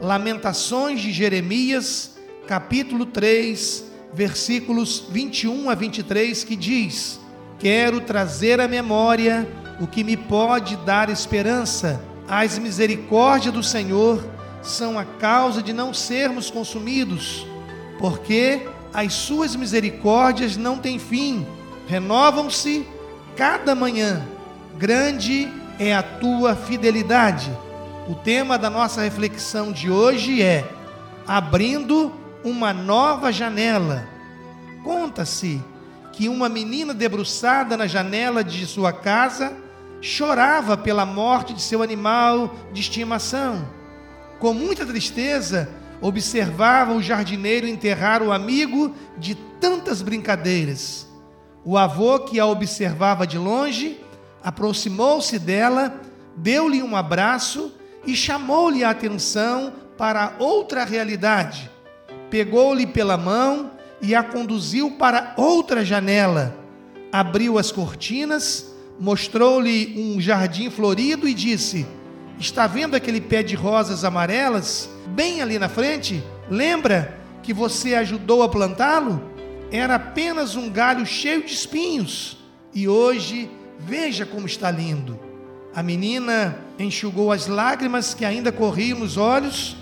Lamentações 0.00 1.02
de 1.02 1.12
Jeremias, 1.12 2.16
capítulo 2.46 3.04
3, 3.04 3.84
versículos 4.14 5.04
21 5.10 5.68
a 5.68 5.74
23, 5.74 6.42
que 6.42 6.56
diz: 6.56 7.20
Quero 7.58 8.00
trazer 8.00 8.62
à 8.62 8.66
memória 8.66 9.46
o 9.78 9.86
que 9.86 10.02
me 10.02 10.16
pode 10.16 10.74
dar 10.78 11.10
esperança. 11.10 12.00
As 12.26 12.58
misericórdias 12.58 13.52
do 13.52 13.62
Senhor 13.62 14.26
são 14.62 14.98
a 14.98 15.04
causa 15.04 15.62
de 15.62 15.74
não 15.74 15.92
sermos 15.92 16.50
consumidos, 16.50 17.46
porque 17.98 18.66
as 18.94 19.12
suas 19.12 19.54
misericórdias 19.54 20.56
não 20.56 20.78
têm 20.78 20.98
fim, 20.98 21.46
renovam-se 21.86 22.86
cada 23.36 23.74
manhã. 23.74 24.26
Grande 24.78 25.46
é 25.78 25.94
a 25.94 26.02
tua 26.02 26.56
fidelidade. 26.56 27.50
O 28.08 28.14
tema 28.14 28.58
da 28.58 28.70
nossa 28.70 29.02
reflexão 29.02 29.70
de 29.70 29.90
hoje 29.90 30.42
é 30.42 30.68
Abrindo 31.26 32.12
uma 32.42 32.72
nova 32.72 33.30
janela. 33.30 34.08
Conta-se 34.82 35.62
que 36.10 36.28
uma 36.28 36.48
menina 36.48 36.94
debruçada 36.94 37.76
na 37.76 37.86
janela 37.86 38.42
de 38.42 38.66
sua 38.66 38.92
casa 38.92 39.52
chorava 40.00 40.76
pela 40.76 41.04
morte 41.04 41.52
de 41.52 41.60
seu 41.60 41.82
animal 41.82 42.54
de 42.72 42.80
estimação. 42.80 43.68
Com 44.40 44.54
muita 44.54 44.86
tristeza, 44.86 45.68
observava 46.00 46.94
o 46.94 47.02
jardineiro 47.02 47.66
enterrar 47.66 48.22
o 48.22 48.32
amigo 48.32 48.94
de 49.18 49.34
tantas 49.34 50.00
brincadeiras. 50.00 51.06
O 51.64 51.76
avô, 51.76 52.18
que 52.20 52.40
a 52.40 52.46
observava 52.46 53.26
de 53.26 53.36
longe, 53.36 54.00
aproximou-se 54.42 55.38
dela, 55.38 56.00
deu-lhe 56.34 56.82
um 56.82 56.96
abraço 56.96 57.74
e 58.06 58.14
chamou-lhe 58.14 58.82
a 58.84 58.90
atenção 58.90 59.72
para 59.96 60.34
outra 60.38 60.84
realidade. 60.84 61.70
Pegou-lhe 62.30 62.86
pela 62.86 63.16
mão 63.16 63.72
e 64.00 64.14
a 64.14 64.22
conduziu 64.22 64.92
para 64.92 65.34
outra 65.36 65.84
janela. 65.84 66.56
Abriu 67.12 67.58
as 67.58 67.70
cortinas, 67.72 68.74
mostrou-lhe 68.98 69.94
um 69.96 70.20
jardim 70.20 70.70
florido 70.70 71.28
e 71.28 71.34
disse: 71.34 71.86
Está 72.38 72.66
vendo 72.66 72.94
aquele 72.94 73.20
pé 73.20 73.42
de 73.42 73.54
rosas 73.54 74.04
amarelas 74.04 74.88
bem 75.08 75.42
ali 75.42 75.58
na 75.58 75.68
frente? 75.68 76.22
Lembra 76.48 77.18
que 77.42 77.52
você 77.52 77.94
ajudou 77.94 78.42
a 78.42 78.48
plantá-lo? 78.48 79.30
Era 79.70 79.96
apenas 79.96 80.56
um 80.56 80.70
galho 80.70 81.04
cheio 81.04 81.44
de 81.44 81.52
espinhos 81.52 82.38
e 82.74 82.88
hoje 82.88 83.50
veja 83.78 84.24
como 84.24 84.46
está 84.46 84.70
lindo. 84.70 85.29
A 85.74 85.82
menina 85.82 86.58
enxugou 86.78 87.30
as 87.30 87.46
lágrimas 87.46 88.12
que 88.12 88.24
ainda 88.24 88.50
corriam 88.50 88.98
nos 88.98 89.16
olhos 89.16 89.76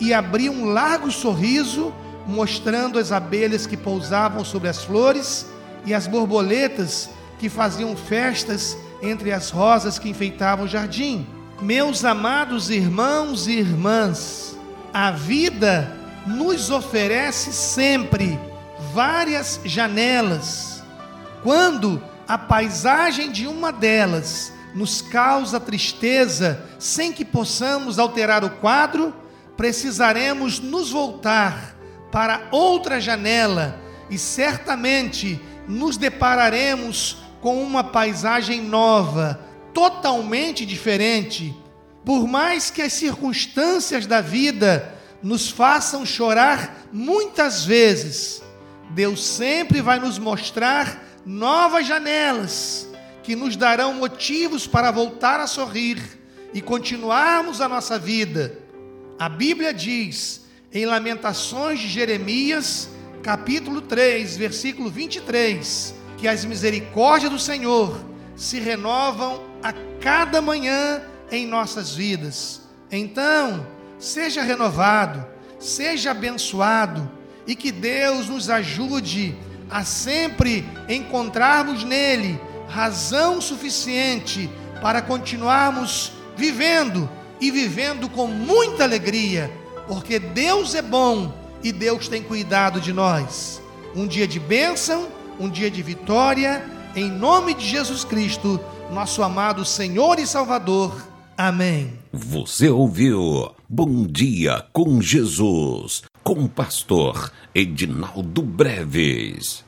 e 0.00 0.14
abriu 0.14 0.50
um 0.50 0.64
largo 0.64 1.10
sorriso, 1.10 1.92
mostrando 2.26 2.98
as 2.98 3.12
abelhas 3.12 3.66
que 3.66 3.76
pousavam 3.76 4.44
sobre 4.44 4.68
as 4.68 4.82
flores 4.82 5.46
e 5.84 5.92
as 5.92 6.06
borboletas 6.06 7.10
que 7.38 7.50
faziam 7.50 7.94
festas 7.94 8.76
entre 9.02 9.30
as 9.30 9.50
rosas 9.50 9.98
que 9.98 10.08
enfeitavam 10.08 10.64
o 10.64 10.68
jardim. 10.68 11.26
Meus 11.60 12.04
amados 12.04 12.70
irmãos 12.70 13.46
e 13.46 13.52
irmãs, 13.58 14.56
a 14.92 15.10
vida 15.10 15.94
nos 16.26 16.70
oferece 16.70 17.52
sempre 17.52 18.38
várias 18.94 19.60
janelas. 19.64 20.82
Quando 21.42 22.02
a 22.26 22.38
paisagem 22.38 23.30
de 23.30 23.46
uma 23.46 23.70
delas 23.70 24.55
nos 24.76 25.00
causa 25.00 25.58
tristeza, 25.58 26.62
sem 26.78 27.10
que 27.10 27.24
possamos 27.24 27.98
alterar 27.98 28.44
o 28.44 28.50
quadro, 28.50 29.14
precisaremos 29.56 30.60
nos 30.60 30.90
voltar 30.90 31.74
para 32.12 32.46
outra 32.50 33.00
janela 33.00 33.80
e 34.10 34.18
certamente 34.18 35.40
nos 35.66 35.96
depararemos 35.96 37.16
com 37.40 37.62
uma 37.62 37.82
paisagem 37.82 38.60
nova, 38.60 39.40
totalmente 39.72 40.66
diferente. 40.66 41.56
Por 42.04 42.28
mais 42.28 42.70
que 42.70 42.82
as 42.82 42.92
circunstâncias 42.92 44.04
da 44.04 44.20
vida 44.20 44.94
nos 45.22 45.48
façam 45.48 46.04
chorar 46.04 46.86
muitas 46.92 47.64
vezes, 47.64 48.42
Deus 48.90 49.24
sempre 49.24 49.80
vai 49.80 49.98
nos 49.98 50.18
mostrar 50.18 51.02
novas 51.24 51.86
janelas 51.86 52.85
que 53.26 53.34
nos 53.34 53.56
darão 53.56 53.92
motivos 53.92 54.68
para 54.68 54.92
voltar 54.92 55.40
a 55.40 55.48
sorrir 55.48 56.00
e 56.54 56.60
continuarmos 56.60 57.60
a 57.60 57.68
nossa 57.68 57.98
vida. 57.98 58.56
A 59.18 59.28
Bíblia 59.28 59.74
diz 59.74 60.46
em 60.72 60.86
Lamentações 60.86 61.80
de 61.80 61.88
Jeremias, 61.88 62.88
capítulo 63.24 63.80
3, 63.80 64.36
versículo 64.36 64.88
23, 64.88 65.92
que 66.16 66.28
as 66.28 66.44
misericórdias 66.44 67.32
do 67.32 67.38
Senhor 67.38 67.98
se 68.36 68.60
renovam 68.60 69.42
a 69.60 69.72
cada 70.00 70.40
manhã 70.40 71.02
em 71.28 71.48
nossas 71.48 71.96
vidas. 71.96 72.60
Então, 72.92 73.66
seja 73.98 74.40
renovado, 74.40 75.26
seja 75.58 76.12
abençoado 76.12 77.10
e 77.44 77.56
que 77.56 77.72
Deus 77.72 78.28
nos 78.28 78.48
ajude 78.48 79.36
a 79.68 79.84
sempre 79.84 80.64
encontrarmos 80.88 81.82
nele 81.82 82.45
razão 82.68 83.40
suficiente 83.40 84.50
para 84.80 85.02
continuarmos 85.02 86.12
vivendo 86.36 87.08
e 87.40 87.50
vivendo 87.50 88.08
com 88.08 88.26
muita 88.26 88.84
alegria, 88.84 89.50
porque 89.86 90.18
Deus 90.18 90.74
é 90.74 90.82
bom 90.82 91.32
e 91.62 91.72
Deus 91.72 92.08
tem 92.08 92.22
cuidado 92.22 92.80
de 92.80 92.92
nós. 92.92 93.60
Um 93.94 94.06
dia 94.06 94.26
de 94.26 94.38
bênção, 94.38 95.08
um 95.40 95.48
dia 95.48 95.70
de 95.70 95.82
vitória, 95.82 96.64
em 96.94 97.10
nome 97.10 97.54
de 97.54 97.66
Jesus 97.66 98.04
Cristo, 98.04 98.60
nosso 98.92 99.22
amado 99.22 99.64
Senhor 99.64 100.18
e 100.18 100.26
Salvador. 100.26 101.06
Amém. 101.36 101.92
Você 102.12 102.70
ouviu 102.70 103.50
Bom 103.68 104.06
Dia 104.06 104.64
com 104.72 105.02
Jesus, 105.02 106.02
com 106.22 106.44
o 106.44 106.48
pastor 106.48 107.30
Edinaldo 107.54 108.42
Breves. 108.42 109.65